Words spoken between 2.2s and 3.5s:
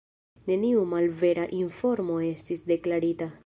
estis deklarita.